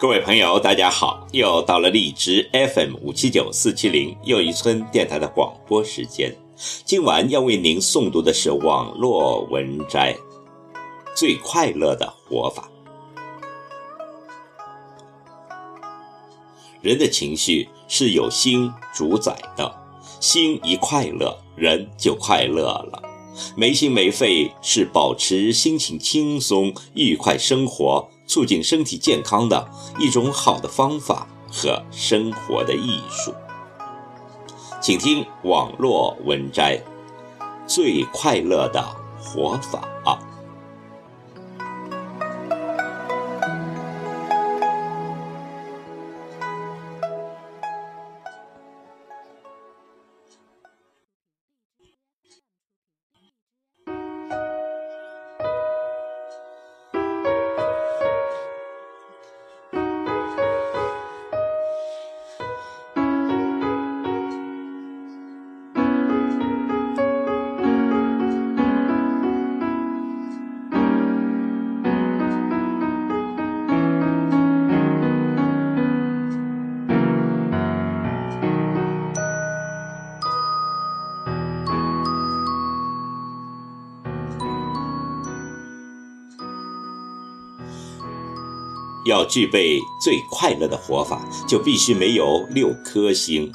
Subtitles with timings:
[0.00, 1.26] 各位朋友，大家好！
[1.32, 6.32] 又到了荔枝 FM 五七九四七零又一村电台的广播时间。
[6.84, 10.14] 今晚要为您诵读的是网络文摘
[11.16, 12.70] 《最快乐的活法》。
[16.80, 19.74] 人的情绪是由心主宰的，
[20.20, 23.02] 心一快乐，人就快乐了。
[23.56, 28.08] 没心没肺是保持心情轻松、愉快生活。
[28.28, 29.68] 促进身体健康的
[29.98, 33.34] 一种好的方法和生活的艺术，
[34.80, 36.80] 请听网络文摘：
[37.66, 38.84] 最快乐的
[39.18, 39.88] 活法。
[89.08, 93.50] 要具备最快乐的活法，就必须没有六颗星。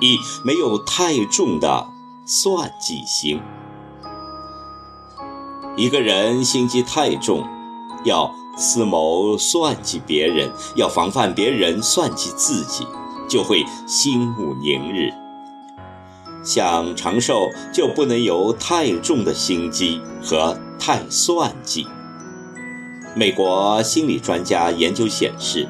[0.00, 1.88] 一没有太重的
[2.24, 3.40] 算计心。
[5.76, 7.44] 一个人心机太重，
[8.04, 12.86] 要思谋算计别人，要防范别人算计自己，
[13.28, 15.12] 就会心无宁日。
[16.44, 21.88] 想长寿，就不能有太重的心机和太算计。
[23.16, 25.66] 美国心理专家研究显示，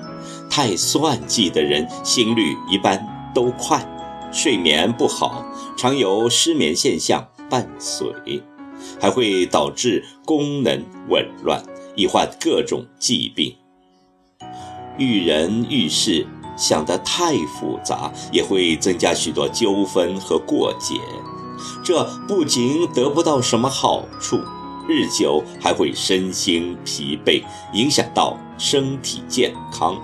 [0.51, 3.01] 太算计的人心率一般
[3.33, 3.81] 都快，
[4.33, 5.47] 睡眠不好，
[5.77, 8.43] 常有失眠现象伴随，
[9.01, 11.63] 还会导致功能紊乱，
[11.95, 13.55] 易患各种疾病。
[14.99, 16.27] 遇人遇事
[16.57, 20.97] 想得太复杂，也会增加许多纠纷和过节，
[21.85, 24.41] 这不仅得不到什么好处。
[24.89, 27.43] 日久还会身心疲惫，
[27.73, 29.97] 影响到身体健康。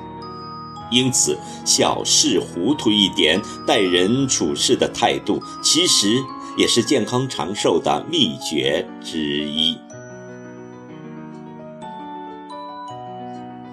[0.91, 6.23] 因此，小事糊涂一点，待人处事的态度，其实
[6.59, 9.79] 也是健康长寿的秘诀之一。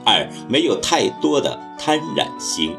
[0.06, 2.76] 二，没有太多的贪婪心。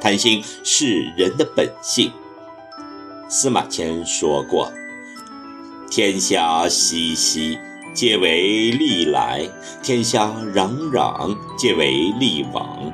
[0.00, 2.10] 贪心是人的本性。
[3.28, 4.72] 司马迁说过。
[5.96, 7.56] 天下熙熙，
[7.94, 9.48] 皆为利来；
[9.80, 12.92] 天下攘攘，皆为利往。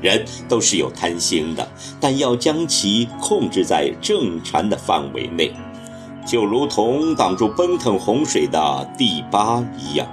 [0.00, 1.68] 人都是有贪心的，
[1.98, 5.52] 但要将其控制在正常的范围内，
[6.24, 10.06] 就如同挡住奔腾洪水的堤坝一样。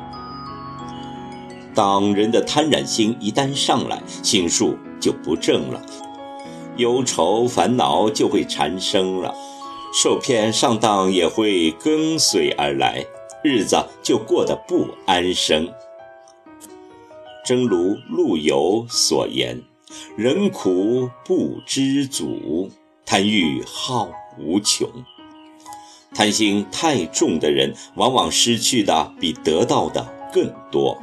[1.76, 5.80] 当人的贪婪心一旦上来，心术就不正了，
[6.78, 9.32] 忧愁烦恼就会产生了。
[9.92, 13.06] 受骗上当也会跟随而来，
[13.44, 15.68] 日子就过得不安生。
[17.44, 19.64] 正如陆游所言
[20.16, 22.70] ：“人苦不知足，
[23.06, 24.88] 贪欲好无穷。”
[26.14, 30.98] 贪心太重的人，往往失去的比得到的更多。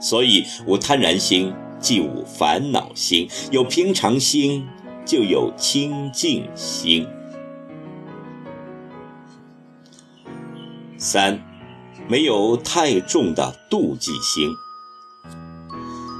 [0.00, 4.66] 所以，无贪婪心，即无烦恼心；有平常心，
[5.04, 7.06] 就有清净心。
[11.06, 11.40] 三，
[12.08, 14.50] 没有太重的妒忌心。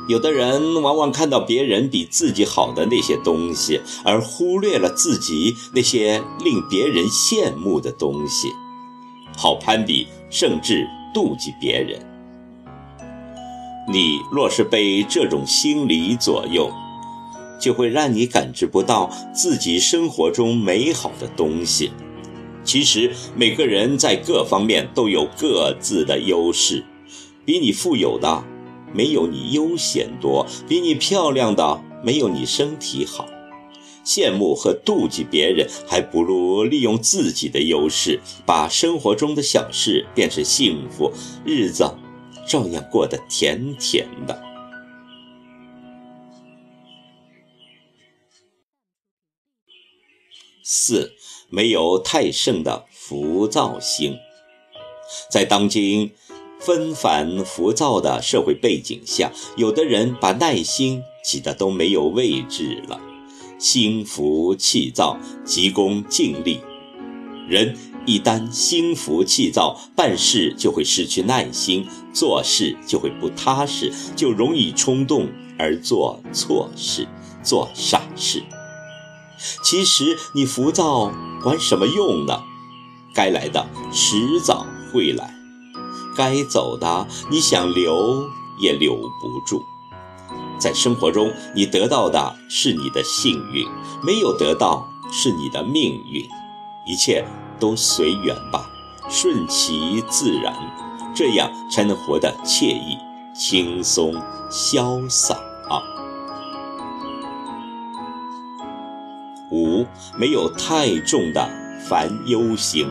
[0.08, 8.48] 有的人往往看到别人比自己好的那些东西，而忽略了自己那些令别人羡慕的东西，
[9.36, 12.00] 好攀比，甚至妒忌别人。
[13.92, 16.70] 你若是被这种心理左右，
[17.60, 21.90] 就会让你感知不到自己生活中美好的东西。
[22.66, 26.84] 其实每个人在各方面都有各自的优势，
[27.44, 28.44] 比你富有的
[28.92, 33.24] 没有你悠闲多，比你漂亮的没有你身体好。
[34.04, 41.12] 羡慕和妒忌别人，还不如利用自己的优势，把生活中的小事变成幸福，
[41.44, 41.88] 日子
[42.48, 44.42] 照样过得甜甜的。
[50.62, 51.12] 四。
[51.48, 54.16] 没有太盛的浮躁心，
[55.30, 56.12] 在当今
[56.58, 63.00] 纷繁浮躁的社会背景下，有的人把耐心挤得都没有位置了，
[63.58, 66.60] 心浮气躁，急功近利。
[67.48, 67.76] 人
[68.06, 77.06] 一旦心浮气躁，办事就会失去耐心，做事就会不踏实，就容易冲动而做错事，
[77.44, 78.42] 做傻事。
[79.62, 82.42] 其实你浮躁管什么用呢？
[83.14, 85.34] 该来的迟早会来，
[86.16, 88.28] 该走的你想留
[88.58, 89.62] 也留不住。
[90.58, 93.66] 在生活中，你得到的是你的幸运，
[94.02, 96.22] 没有得到是你的命运。
[96.86, 97.24] 一切
[97.58, 98.68] 都随缘吧，
[99.08, 100.54] 顺其自然，
[101.14, 102.96] 这样才能活得惬意、
[103.34, 104.14] 轻松、
[104.50, 105.36] 潇洒。
[110.16, 111.48] 没有太重的
[111.88, 112.88] 烦忧心。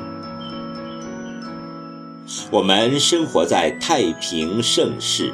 [2.52, 5.34] 我们生活在太平盛世，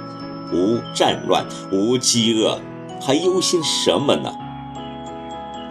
[0.52, 2.60] 无战乱，无饥饿，
[3.02, 4.34] 还忧心什么呢？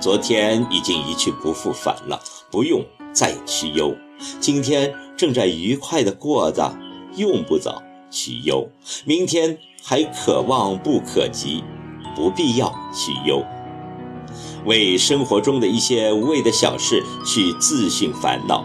[0.01, 2.19] 昨天已经一去不复返了，
[2.51, 2.83] 不用
[3.13, 3.95] 再去忧。
[4.41, 6.75] 今天正在愉快的过着，
[7.17, 8.71] 用不着去忧。
[9.05, 11.63] 明天还可望不可及，
[12.17, 13.45] 不必要去忧。
[14.65, 18.65] 为生活中的一些无谓的小事去自寻烦恼。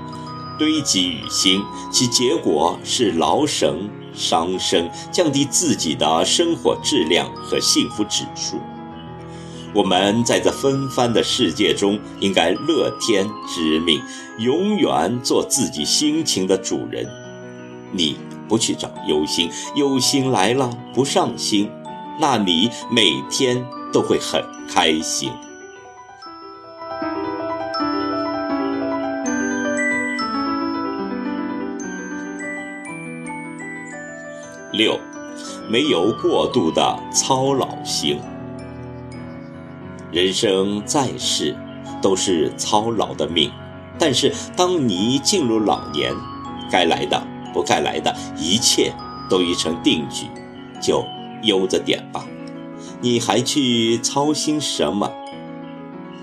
[0.58, 1.62] 堆积于心，
[1.92, 8.58] 其结果是劳神伤身，降低自己的生活质量和幸福指数。
[9.74, 14.02] 我们在这纷繁的世界中，应该乐天知命，
[14.40, 17.06] 永远做自己心情的主人。
[17.92, 21.70] 你不去找忧心，忧心来了不上心，
[22.18, 23.62] 那你每天
[23.92, 25.30] 都会很开心。
[34.78, 35.00] 六，
[35.70, 38.20] 没有过度的操劳心。
[40.12, 41.56] 人生在世，
[42.02, 43.52] 都是操劳的命。
[43.98, 46.14] 但是，当你进入老年，
[46.70, 47.22] 该来的、
[47.54, 48.94] 不该来的，一切
[49.30, 50.26] 都已成定局，
[50.82, 51.06] 就
[51.44, 52.26] 悠着点吧。
[53.00, 55.12] 你还去操心什么？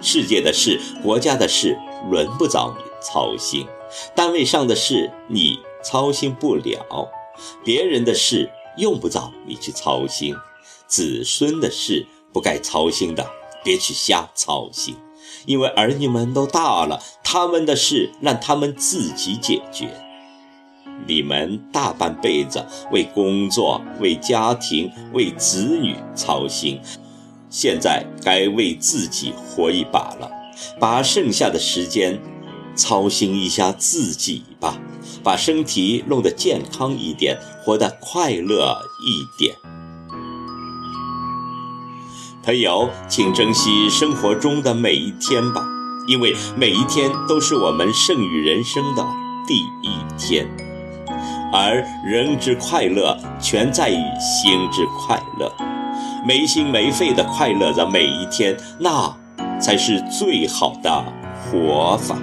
[0.02, 1.78] 世界的事、国家的事，
[2.10, 3.64] 轮不着你操心；
[4.14, 7.08] 单位上的事，你操心不了。
[7.64, 10.34] 别人的事用不着你去操心，
[10.86, 13.30] 子孙的事不该操心的，
[13.62, 14.96] 别去瞎操心，
[15.46, 19.88] 因为儿女们都大了，他们的事让他们自己解决。
[21.06, 26.80] 你们大半辈子为工作、为家庭、为子女操心，
[27.50, 30.30] 现在该为自己活一把了，
[30.78, 32.20] 把剩下的时间
[32.74, 34.78] 操心一下自己吧。
[35.22, 39.54] 把身体弄得健康一点，活得快乐一点。
[42.44, 45.64] 朋友，请珍惜生活中的每一天吧，
[46.08, 49.06] 因为每一天都是我们剩余人生的
[49.46, 50.48] 第一天。
[51.52, 55.52] 而人之快乐，全在于心之快乐。
[56.26, 59.14] 没心没肺的快乐着每一天，那
[59.60, 61.04] 才是最好的
[61.44, 62.16] 活法。